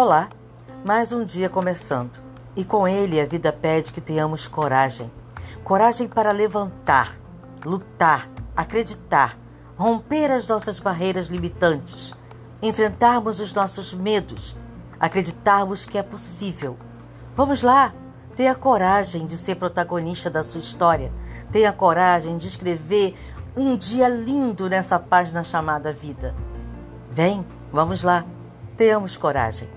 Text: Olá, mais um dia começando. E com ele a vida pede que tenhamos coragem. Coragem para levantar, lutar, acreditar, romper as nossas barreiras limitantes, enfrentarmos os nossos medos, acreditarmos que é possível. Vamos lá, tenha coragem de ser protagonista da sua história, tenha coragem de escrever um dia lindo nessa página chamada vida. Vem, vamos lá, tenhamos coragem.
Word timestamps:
Olá, 0.00 0.28
mais 0.84 1.12
um 1.12 1.24
dia 1.24 1.48
começando. 1.48 2.20
E 2.54 2.64
com 2.64 2.86
ele 2.86 3.20
a 3.20 3.26
vida 3.26 3.52
pede 3.52 3.90
que 3.90 4.00
tenhamos 4.00 4.46
coragem. 4.46 5.10
Coragem 5.64 6.06
para 6.06 6.30
levantar, 6.30 7.16
lutar, 7.64 8.28
acreditar, 8.54 9.36
romper 9.76 10.30
as 10.30 10.46
nossas 10.46 10.78
barreiras 10.78 11.26
limitantes, 11.26 12.14
enfrentarmos 12.62 13.40
os 13.40 13.52
nossos 13.52 13.92
medos, 13.92 14.56
acreditarmos 15.00 15.84
que 15.84 15.98
é 15.98 16.02
possível. 16.04 16.76
Vamos 17.34 17.64
lá, 17.64 17.92
tenha 18.36 18.54
coragem 18.54 19.26
de 19.26 19.36
ser 19.36 19.56
protagonista 19.56 20.30
da 20.30 20.44
sua 20.44 20.60
história, 20.60 21.12
tenha 21.50 21.72
coragem 21.72 22.36
de 22.36 22.46
escrever 22.46 23.16
um 23.56 23.76
dia 23.76 24.08
lindo 24.08 24.68
nessa 24.68 24.96
página 24.96 25.42
chamada 25.42 25.92
vida. 25.92 26.36
Vem, 27.10 27.44
vamos 27.72 28.04
lá, 28.04 28.24
tenhamos 28.76 29.16
coragem. 29.16 29.76